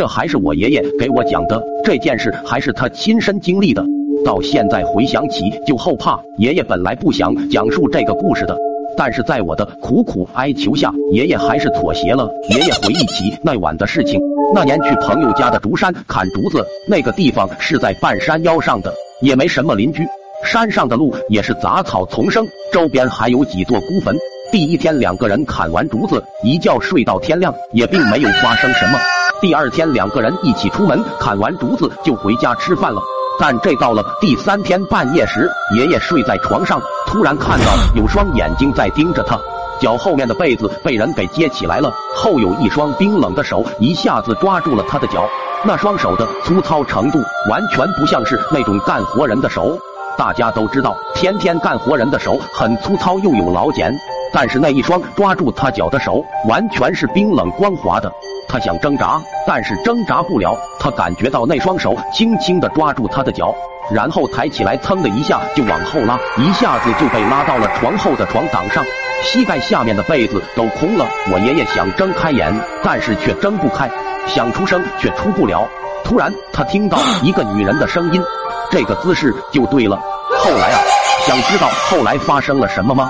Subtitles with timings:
[0.00, 3.84] 这还是我爷爷给我讲的，这件事还是他亲身经历的。
[4.24, 6.18] 到现在回想起就后怕。
[6.38, 8.56] 爷爷本来不想讲述这个故事的，
[8.96, 12.30] 但是在我的苦苦哀求下，爷爷还是妥协了。
[12.48, 14.18] 爷爷回忆起那晚的事情，
[14.54, 18.90] 那年去朋友家的竹山砍竹子，那个地方是在半山腰上的，
[19.20, 20.02] 也没什么邻居，
[20.46, 24.16] 山上的路也是杂草丛生，周边还有几座孤坟。
[24.50, 28.98] 第一天两个人砍完竹子，一觉睡到天亮，也并没有发生什么。
[29.40, 33.00] 第二天两个人一起出门，砍完竹子就回家吃饭了。
[33.38, 39.40] 但这到了第三天半夜时，爷爷睡在床上，突然看到有双眼睛在盯着他，
[39.80, 45.26] 脚后面的被子被人给揭起来了，后有一双冰冷的手一下子抓住了他的脚，
[45.64, 49.78] 那双手的粗糙程度完全不像是那种干活人的手。
[50.18, 53.90] 大家都知道，天天干活人的手很粗糙又有老茧，
[54.32, 58.12] 但是那一双抓住他脚的手完全是冰冷光滑的。
[58.48, 60.56] 他想挣扎，但是挣扎不了。
[60.78, 63.54] 他感觉到那双手轻轻的抓住他的脚，
[63.92, 68.84] 然后抬起来，噌的一下就往后拉，一下子就被拉到了床后的床挡上，
[69.22, 71.06] 膝盖下面的被子都空了。
[71.32, 73.88] 我爷爷想睁开眼，但是却睁不开，
[74.26, 75.64] 想出声却出不了。
[76.02, 78.20] 突然，他听到一个女人的声音，
[78.68, 79.96] 这个姿势就对了。
[80.38, 80.78] 后来啊，
[81.24, 83.08] 想知道后来发生了什么吗？